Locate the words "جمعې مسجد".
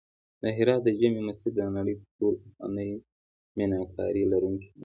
0.99-1.53